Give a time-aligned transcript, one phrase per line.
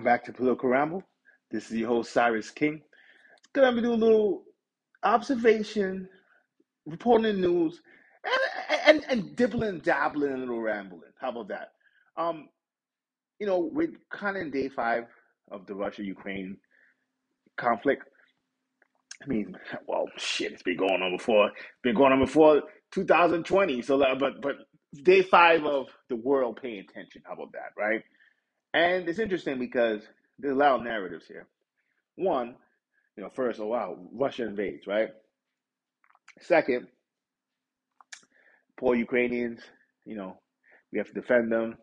[0.00, 1.02] Welcome back to Political Ramble.
[1.50, 2.80] This is your host Cyrus King.
[3.52, 4.44] Gonna do a little
[5.02, 6.08] observation,
[6.86, 7.82] reporting the news,
[8.24, 11.12] and and, and dibbling, dabbling, a little rambling.
[11.20, 11.72] How about that?
[12.16, 12.48] Um,
[13.38, 15.04] you know, we're kind of in day five
[15.50, 16.56] of the Russia-Ukraine
[17.58, 18.04] conflict.
[19.22, 19.54] I mean,
[19.86, 21.48] well, shit, it's been going on before.
[21.48, 22.62] It's been going on before
[22.92, 23.82] 2020.
[23.82, 24.54] So, but but
[25.02, 27.20] day five of the world paying attention.
[27.26, 28.00] How about that, right?
[28.74, 30.02] And it's interesting because
[30.38, 31.46] there's a lot of narratives here.
[32.16, 32.54] One,
[33.16, 35.10] you know, first, oh wow, Russia invades, right?
[36.40, 36.86] Second,
[38.78, 39.60] poor Ukrainians,
[40.04, 40.38] you know,
[40.92, 41.76] we have to defend them,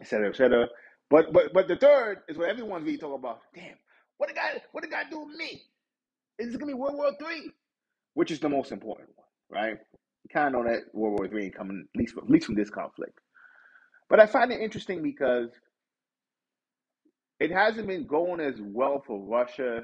[0.00, 0.66] et cetera, et cetera.
[1.10, 3.40] But but but the third is what everyone's really talking about.
[3.54, 3.76] Damn,
[4.18, 5.62] what the guy what the guy do with me?
[6.38, 7.50] Is it gonna be World War Three?
[8.14, 9.26] Which is the most important one,
[9.62, 9.78] right?
[10.24, 12.54] You kind of know that World War Three ain't coming at least at least from
[12.54, 13.18] this conflict.
[14.08, 15.50] But I find it interesting because
[17.40, 19.80] it hasn't been going as well for Russia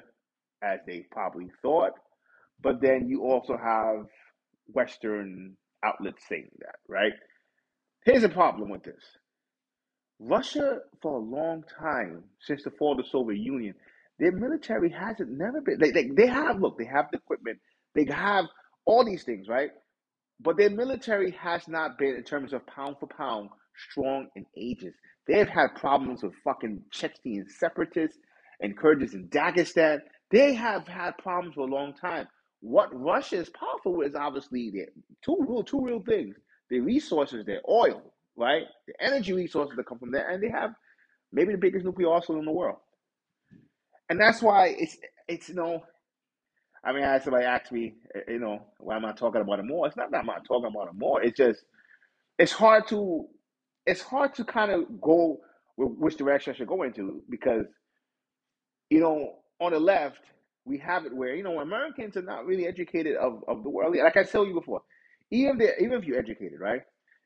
[0.63, 1.93] as they probably thought.
[2.63, 4.07] But then you also have
[4.67, 7.13] Western outlets saying that, right?
[8.05, 9.03] Here's the problem with this
[10.21, 13.75] Russia, for a long time, since the fall of the Soviet Union,
[14.19, 15.79] their military hasn't never been.
[15.79, 17.59] They, they, they have, look, they have the equipment,
[17.95, 18.45] they have
[18.85, 19.71] all these things, right?
[20.41, 23.51] But their military has not been, in terms of pound for pound,
[23.91, 24.95] strong in ages.
[25.31, 28.19] They've had problems with fucking Chechen separatists
[28.61, 30.01] and Kurds in Dagestan.
[30.33, 32.29] They have had problems for a long time.
[32.63, 34.87] What Russia is powerful with is obviously the
[35.25, 36.37] two real two real things:
[36.71, 38.03] the resources, their oil,
[38.37, 38.65] right?
[38.89, 40.73] The energy resources that come from there, and they have
[41.33, 42.79] maybe the biggest nuclear arsenal in the world.
[44.11, 45.85] And that's why it's it's you know,
[46.85, 47.95] I mean, I had somebody ask me,
[48.29, 49.87] you know, why am I talking about it more?
[49.89, 51.23] It's not that I'm not talking about it more.
[51.23, 51.65] It's just
[52.39, 53.27] it's hard to
[53.91, 55.41] it's hard to kind of go
[55.77, 57.67] with which direction I should go into because
[58.89, 60.21] you know on the left
[60.65, 63.97] we have it where you know Americans are not really educated of, of the world.
[63.97, 64.83] Like I told you before,
[65.31, 66.83] even if even if you're educated, right,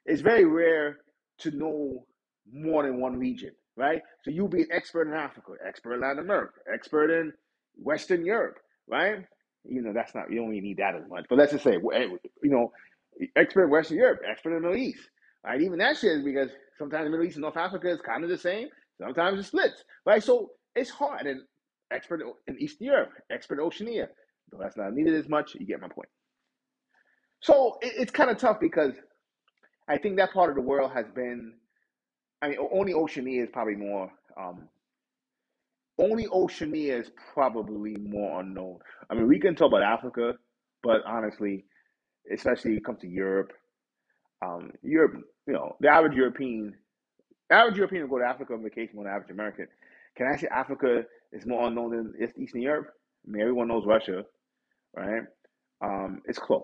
[0.06, 0.98] it's very rare
[1.41, 2.06] to know
[2.50, 4.00] more than one region, right?
[4.22, 7.32] So you'll be an expert in Africa, expert in Latin America, expert in
[7.76, 8.56] Western Europe,
[8.88, 9.19] right?
[9.64, 11.76] You know that's not you don't really need that as much, but let's just say
[11.76, 12.06] eh,
[12.42, 12.72] you know
[13.36, 15.08] expert in Western Europe, expert in the Middle East,
[15.44, 15.60] right?
[15.60, 18.31] Even that shit is because sometimes the Middle East and North Africa is kind of
[18.31, 18.69] the same.
[19.00, 20.22] Sometimes it splits, right?
[20.22, 21.27] So it's hard.
[21.27, 21.43] And
[21.91, 24.09] expert in Eastern Europe, expert Oceania.
[24.50, 26.09] Though that's not needed as much, you get my point.
[27.41, 28.94] So it, it's kind of tough because
[29.88, 31.54] I think that part of the world has been,
[32.43, 34.10] I mean, only Oceania is probably more,
[34.41, 34.69] um,
[35.99, 38.78] only Oceania is probably more unknown.
[39.10, 40.33] I mean, we can talk about Africa,
[40.83, 41.65] but honestly,
[42.33, 43.53] especially when it comes to Europe,
[44.43, 46.75] um, Europe, you know, the average European,
[47.50, 49.67] average European will go to Africa on vacation more than average American.
[50.17, 51.03] Can I say Africa
[51.33, 52.89] is more unknown than Eastern Europe?
[53.27, 54.22] I mean, everyone knows Russia,
[54.97, 55.22] right?
[55.83, 56.62] Um, it's close.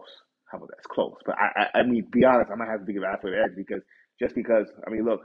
[0.51, 0.79] How about that?
[0.79, 1.17] It's close.
[1.25, 3.57] But I, I, I mean, be honest, I might have to give Africa the edge
[3.57, 3.83] because
[4.21, 5.21] just because, I mean, look,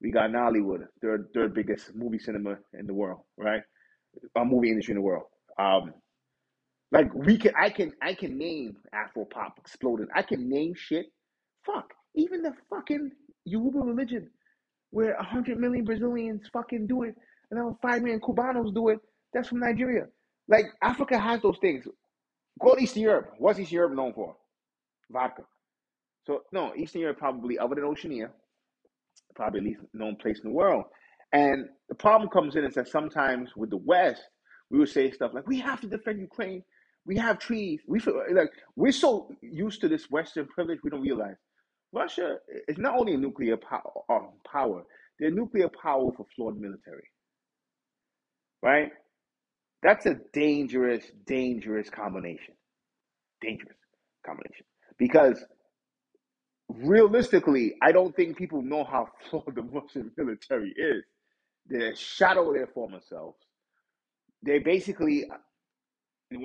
[0.00, 3.62] we got Nollywood, third third biggest movie cinema in the world, right?
[4.36, 5.24] A movie industry in the world.
[5.58, 5.94] Um,
[6.92, 10.08] like we can, I can, I can name Afro pop exploded.
[10.14, 11.06] I can name shit
[11.64, 13.10] Fuck, even the fucking
[13.44, 14.30] Yoruba religion,
[14.90, 17.14] where a hundred million Brazilians fucking do it,
[17.50, 18.98] and then five million Cubanos do it.
[19.32, 20.06] That's from Nigeria.
[20.48, 21.84] Like Africa has those things.
[22.60, 23.34] Go to Eastern Europe.
[23.38, 24.36] What's Eastern Europe known for?
[25.10, 25.42] Vodka.
[26.26, 28.30] So no, Eastern Europe probably other than Oceania,
[29.34, 30.84] probably least known place in the world.
[31.32, 34.22] And the problem comes in is that sometimes with the West,
[34.70, 36.64] we would say stuff like, "We have to defend Ukraine.
[37.06, 37.80] We have trees.
[37.86, 41.36] We feel like we're so used to this Western privilege, we don't realize
[41.92, 42.36] Russia
[42.68, 44.84] is not only a nuclear power, um, power
[45.20, 47.04] they're a nuclear power for flawed military.
[48.62, 48.90] Right?
[49.82, 52.54] That's a dangerous, dangerous combination.
[53.42, 53.76] Dangerous
[54.24, 54.64] combination.
[54.98, 55.44] Because
[56.68, 61.04] realistically, I don't think people know how flawed the Russian military is.
[61.66, 63.38] They're shadow their former selves.
[64.42, 65.30] They basically,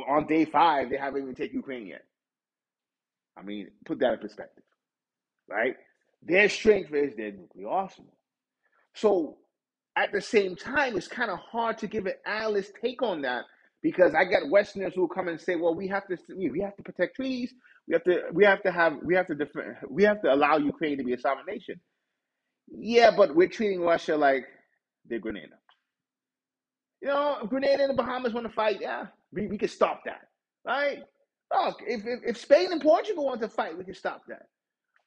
[0.08, 2.04] on day five, they haven't even taken Ukraine yet.
[3.38, 4.64] I mean, put that in perspective
[5.50, 5.76] right?
[6.24, 8.14] Their strength is their nuclear arsenal.
[8.96, 9.38] So
[9.96, 13.46] at the same time, it's kind of hard to give an analyst take on that
[13.82, 16.84] because I get Westerners who come and say, "Well, we have to we have to
[16.84, 17.54] protect trees.
[17.88, 20.58] We have to we have to have we have to defend, we have to allow
[20.58, 21.80] Ukraine to be a sovereign nation."
[22.68, 24.46] Yeah, but we're treating Russia like
[25.06, 25.56] they're Grenada.
[27.02, 30.22] You know, Grenada and the Bahamas want to fight, yeah, we, we can stop that,
[30.66, 31.04] right?
[31.54, 34.48] Look, if, if, if Spain and Portugal want to fight, we can stop that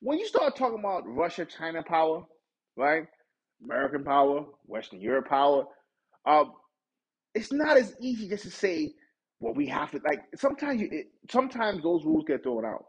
[0.00, 2.22] when you start talking about Russia, China power,
[2.76, 3.04] right?
[3.64, 5.64] American power, Western Europe power,
[6.26, 6.52] Um,
[7.34, 8.94] it's not as easy just to say,
[9.40, 10.22] well, we have to like.
[10.36, 12.86] Sometimes you, it, sometimes those rules get thrown out,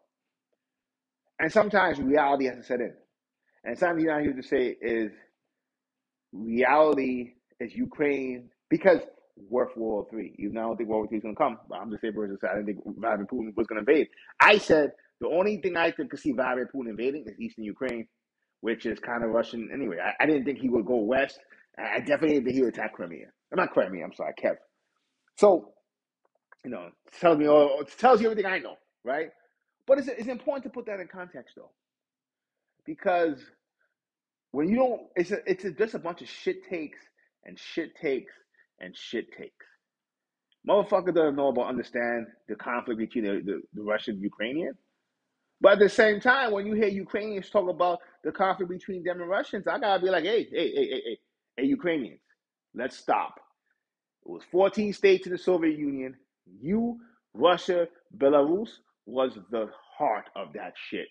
[1.39, 2.93] and sometimes reality has to set in.
[3.65, 5.11] And something not here to say is
[6.33, 8.99] reality is Ukraine because
[9.37, 10.35] we're World War Three.
[10.39, 12.01] Even though I don't think World War Three is going to come, but I'm just
[12.01, 14.09] saying, versus I didn't think Vladimir Putin was going to invade.
[14.41, 14.91] I said
[15.21, 18.07] the only thing I could see Vladimir Putin invading is Eastern Ukraine,
[18.61, 19.97] which is kind of Russian anyway.
[20.03, 21.39] I, I didn't think he would go west.
[21.77, 23.27] I definitely didn't think he would attack Crimea.
[23.51, 24.03] I'm not Crimea.
[24.03, 24.55] I'm sorry, Kiev.
[25.37, 25.73] So
[26.63, 29.29] you know, it tells me all, tells you everything I know, right?
[29.87, 31.71] But it's, it's important to put that in context though,
[32.85, 33.39] because
[34.51, 36.99] when you don't, it's a, it's a, just a bunch of shit takes
[37.45, 38.33] and shit takes
[38.79, 39.65] and shit takes.
[40.67, 44.73] Motherfucker doesn't know about understand the conflict between the, the, the Russian and Ukrainian.
[45.61, 49.19] But at the same time, when you hear Ukrainians talk about the conflict between them
[49.21, 51.19] and Russians, I gotta be like, hey, hey, hey, hey, hey,
[51.57, 52.21] hey, Ukrainians,
[52.73, 53.35] let's stop.
[54.25, 56.15] It was 14 states in the Soviet Union.
[56.61, 56.97] You,
[57.33, 58.69] Russia, Belarus
[59.05, 61.07] was the heart of that shit.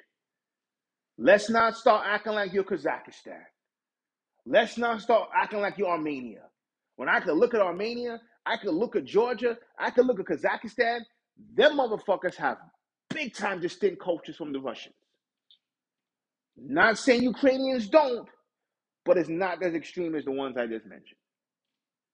[1.19, 3.43] Let's not start acting like you're Kazakhstan.
[4.47, 6.45] Let's not start acting like you're Armenia.
[6.97, 10.27] When I could look at Armenia, I could look at Georgia, I could look at
[10.27, 11.01] Kazakhstan.
[11.55, 12.57] Them motherfuckers have
[13.11, 14.95] big time distinct cultures from the Russians.
[16.57, 18.29] Not saying Ukrainians don't,
[19.05, 21.19] but it's not as extreme as the ones I just mentioned.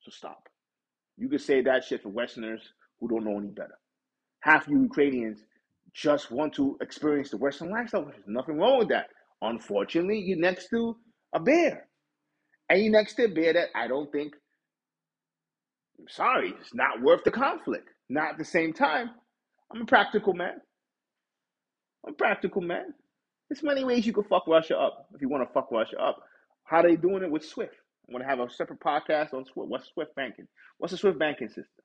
[0.01, 0.49] So stop.
[1.17, 2.63] You could say that shit for Westerners
[3.01, 3.79] who don't know any better.
[4.41, 5.41] Half you Ukrainians
[5.95, 9.07] just want to experience the Western lifestyle, is nothing wrong with that.
[9.41, 10.97] Unfortunately, you're next to
[11.35, 11.89] a bear.
[12.69, 14.35] And you're next to a bear that I don't think,
[15.99, 17.89] I'm sorry, it's not worth the conflict.
[18.09, 19.11] Not at the same time.
[19.73, 20.61] I'm a practical man.
[22.07, 22.95] I'm practical man.
[23.49, 26.23] There's many ways you can fuck Russia up if you want to fuck Russia up.
[26.65, 27.75] How they doing it with Swift?
[28.09, 29.71] I'm gonna have a separate podcast on Swift.
[29.71, 30.47] What's Swift banking?
[30.79, 31.85] What's the Swift banking system?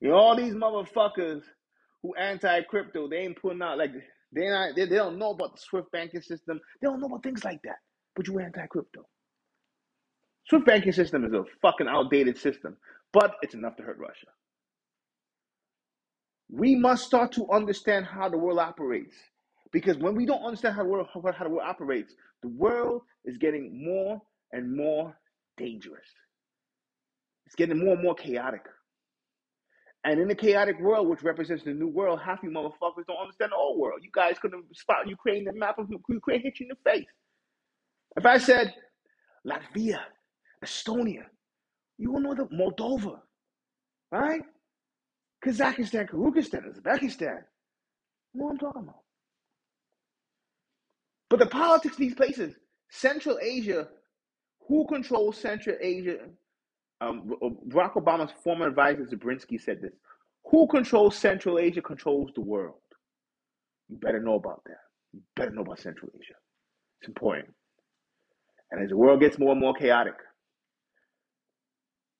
[0.00, 1.42] You know, all these motherfuckers
[2.02, 3.92] who anti crypto, they ain't putting out like
[4.32, 6.60] they not they, they don't know about the Swift banking system.
[6.80, 7.78] They don't know about things like that.
[8.14, 9.06] But you anti crypto.
[10.48, 12.76] Swift banking system is a fucking outdated system,
[13.12, 14.28] but it's enough to hurt Russia.
[16.48, 19.16] We must start to understand how the world operates.
[19.72, 23.36] Because when we don't understand how the world, how the world operates, the world is
[23.38, 24.20] getting more
[24.52, 25.14] and more
[25.56, 26.06] dangerous.
[27.46, 28.62] It's getting more and more chaotic.
[30.04, 33.50] And in the chaotic world, which represents the new world, half you motherfuckers don't understand
[33.50, 34.00] the old world.
[34.02, 37.06] You guys couldn't spot Ukraine, the map of Ukraine hit you in the face.
[38.16, 38.72] If I said
[39.46, 39.98] Latvia,
[40.64, 41.24] Estonia,
[41.98, 43.18] you will know the Moldova,
[44.12, 44.42] right?
[45.44, 47.42] Kazakhstan, Kyrgyzstan, Uzbekistan.
[48.32, 49.05] You know what I'm talking about.
[51.28, 52.54] But the politics of these places,
[52.90, 53.88] Central Asia,
[54.68, 56.18] who controls Central Asia
[57.00, 57.30] um,
[57.68, 59.92] Barack Obama's former advisor Zabriskie said this:
[60.50, 62.80] "Who controls Central Asia controls the world."
[63.88, 64.78] You better know about that.
[65.12, 66.34] You better know about Central Asia.
[67.00, 67.52] It's important.
[68.70, 70.14] And as the world gets more and more chaotic,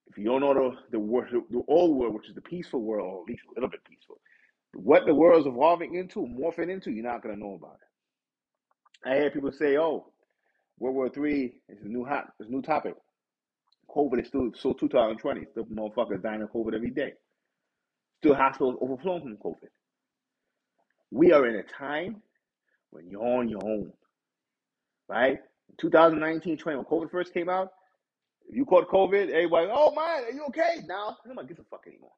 [0.07, 3.09] if you don't know the the, world, the old world, which is the peaceful world,
[3.09, 4.21] or at least a little bit peaceful,
[4.75, 7.89] what the world is evolving into, morphing into, you're not gonna know about it.
[9.07, 10.13] I hear people say, "Oh,
[10.79, 12.95] World War Three is a new hot, is a new topic."
[13.89, 15.47] COVID is still so 2020.
[15.53, 17.13] Still motherfuckers dying of COVID every day.
[18.19, 19.69] Still hospitals overflowing from COVID.
[21.13, 22.21] We are in a time
[22.91, 23.93] when you're on your own.
[25.09, 25.39] Right?
[25.79, 27.73] 2019, 20, when COVID first came out,
[28.49, 30.83] if you caught COVID, everybody, oh man, are you okay?
[30.87, 32.13] Now, nobody gives a fuck anymore.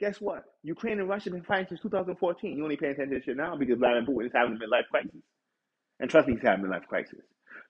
[0.00, 0.44] Guess what?
[0.62, 2.56] Ukraine and Russia have been fighting since 2014.
[2.56, 4.88] You only paying attention to this shit now because Vladimir Putin is having a midlife
[4.90, 5.22] crisis.
[6.00, 7.20] And trust me, he's having a midlife crisis.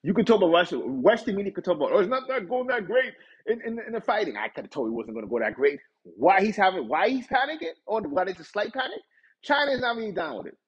[0.02, 0.78] You could talk about Russia.
[0.78, 3.14] Western media could talk about, oh, it's not that going that great
[3.46, 4.36] in, in, in the fighting.
[4.36, 5.80] I could have told you it wasn't going to go that great.
[6.04, 9.00] Why he's having, why he's panicking, or why there's a slight panic?
[9.42, 10.58] China is not really down with it.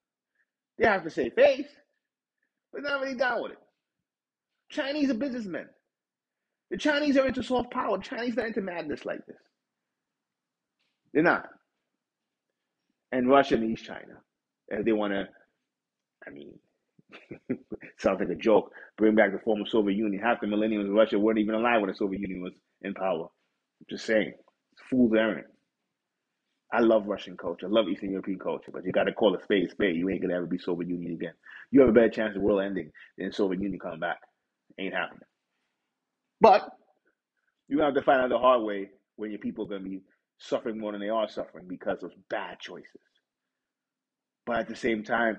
[0.79, 1.69] They have to say face,
[2.73, 3.59] but not really down with it.
[4.71, 5.67] Chinese are businessmen.
[6.71, 7.99] The Chinese are into soft power.
[7.99, 9.37] The Chinese are into madness like this.
[11.15, 11.47] They're not.
[13.13, 14.23] And Russia needs China.
[14.69, 15.29] If they want to,
[16.27, 16.55] I mean,
[17.99, 18.73] Sounds like a joke.
[18.99, 20.23] Bring back the former Soviet Union.
[20.23, 22.53] Half the millennials in Russia weren't even alive when the Soviet Union was
[22.83, 23.29] in power.
[23.91, 24.35] Just saying.
[24.91, 25.47] Fool's errand.
[26.73, 27.67] I love Russian culture.
[27.67, 29.97] I love Eastern European culture, but you got to call a spade spade.
[29.97, 31.35] You ain't gonna ever be Soviet Union again.
[31.71, 34.19] You have a better chance of the world ending than Soviet Union coming back.
[34.79, 35.23] Ain't happening.
[36.41, 36.71] But
[37.69, 40.01] you have to find out the hard way when your people are gonna be
[40.41, 42.91] suffering more than they are suffering because of bad choices.
[44.47, 45.39] But at the same time,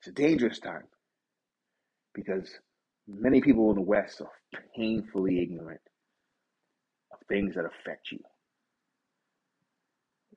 [0.00, 0.84] it's a dangerous time
[2.14, 2.50] because
[3.08, 4.30] Many people in the West are
[4.76, 5.80] painfully ignorant
[7.12, 8.20] of things that affect you.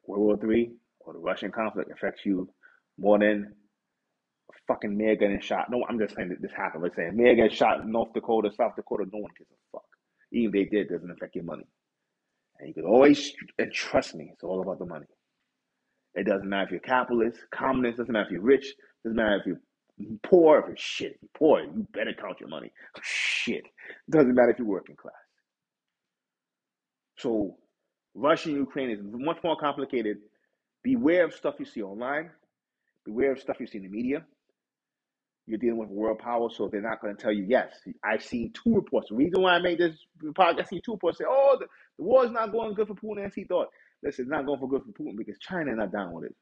[0.07, 0.71] World War Three
[1.01, 2.49] or the Russian conflict affects you
[2.97, 3.53] more than
[4.51, 5.69] a fucking mayor getting shot.
[5.71, 6.83] No, I'm just saying that this happened.
[6.83, 9.85] Let's say mayor gets shot in North Dakota, South Dakota, no one gives a fuck.
[10.31, 11.65] Even if they did, doesn't affect your money.
[12.59, 15.07] And you can always, and trust me, it's all about the money.
[16.15, 19.45] It doesn't matter if you're capitalist, communist, doesn't matter if you're rich, doesn't matter if
[19.45, 21.11] you're poor, if you're shit.
[21.13, 22.71] If you're poor, you better count your money.
[23.03, 23.65] Shit.
[24.09, 25.13] Doesn't matter if you're working class.
[27.17, 27.57] So
[28.13, 30.17] Russia and Ukraine is much more complicated.
[30.83, 32.29] Beware of stuff you see online.
[33.05, 34.25] Beware of stuff you see in the media.
[35.47, 37.69] You're dealing with world power, so they're not going to tell you, yes,
[38.03, 39.09] I've seen two reports.
[39.09, 42.03] The reason why I made this podcast, I see two reports say, oh, the, the
[42.03, 43.67] war is not going good for Putin as he thought.
[44.03, 46.35] Listen, it's not going for good for Putin because China is not down with it.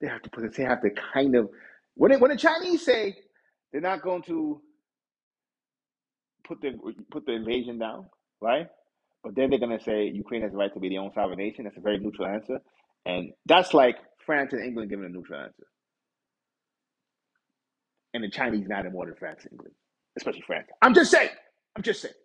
[0.00, 1.48] They have to put they have to kind of,
[1.94, 3.16] when, when the Chinese say
[3.72, 4.60] they're not going to
[6.44, 6.72] put the,
[7.10, 8.06] put the invasion down,
[8.40, 8.68] right?
[9.24, 11.38] But then they're going to say Ukraine has the right to be their own sovereign
[11.38, 11.64] nation.
[11.64, 12.60] That's a very neutral answer.
[13.06, 15.64] And that's like France and England giving a neutral answer.
[18.18, 19.76] And the Chinese matter more than France and England,
[20.16, 20.66] especially France.
[20.82, 21.30] I'm just saying.
[21.76, 22.16] I'm just saying.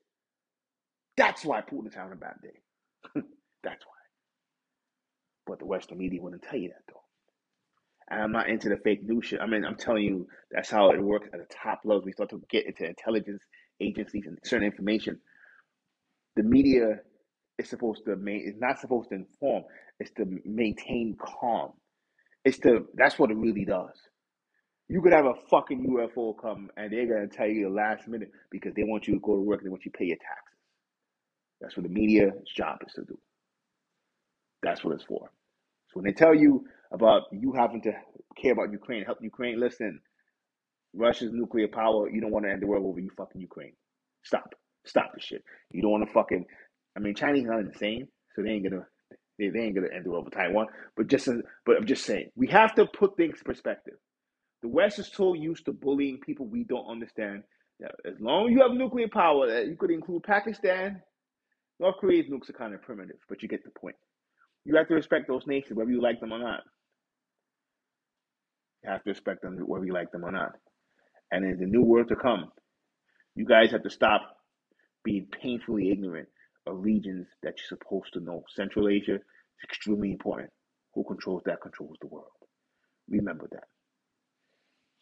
[1.18, 3.22] That's why Putin's having a bad day.
[3.64, 3.94] That's why.
[5.46, 7.02] But the Western media wouldn't tell you that, though.
[8.10, 9.40] And I'm not into the fake news shit.
[9.40, 12.06] I mean, I'm telling you, that's how it works at the top levels.
[12.06, 13.44] We start to get into intelligence
[13.80, 15.20] agencies and certain information.
[16.36, 17.02] The media
[17.60, 19.66] is supposed to main is not supposed to inform.
[20.00, 21.74] It's to maintain calm.
[22.46, 23.96] It's to that's what it really does.
[24.90, 28.32] You could have a fucking UFO come and they're gonna tell you the last minute
[28.52, 30.18] because they want you to go to work and they want you to pay your
[30.18, 30.60] taxes.
[31.62, 33.18] That's what the media's job is to do.
[34.64, 35.30] That's what it's for.
[35.90, 37.94] So when they tell you about you having to
[38.42, 40.02] care about Ukraine, help Ukraine, listen,
[40.94, 43.74] Russia's nuclear power, you don't want to end the world over you fucking Ukraine.
[44.24, 44.54] Stop.
[44.86, 45.44] Stop the shit.
[45.72, 46.46] You don't want to fucking
[46.98, 48.86] I mean Chinese not insane, so they ain't gonna
[49.40, 50.68] they, they ain't gonna end the world over Taiwan.
[50.98, 51.30] But just
[51.66, 53.96] but I'm just saying, we have to put things in perspective.
[54.64, 57.44] The West is so used to bullying people we don't understand
[58.06, 61.02] as long as you have nuclear power, that you could include Pakistan,
[61.80, 63.96] North Korea's nukes are kind of primitive, but you get the point.
[64.66, 66.62] You have to respect those nations, whether you like them or not.
[68.84, 70.54] You have to respect them whether you like them or not.
[71.32, 72.52] And in the new world to come,
[73.36, 74.22] you guys have to stop
[75.04, 76.30] being painfully ignorant
[76.68, 78.44] of regions that you're supposed to know.
[78.56, 80.50] Central Asia is extremely important.
[80.94, 82.28] Who controls that controls the world.
[83.10, 83.64] Remember that.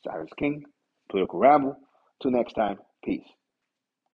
[0.04, 0.64] Cyrus King,
[1.10, 1.76] Political Ramble.
[2.22, 3.24] Till next time, peace.